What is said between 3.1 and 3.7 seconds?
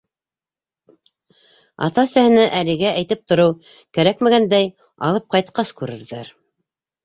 тороу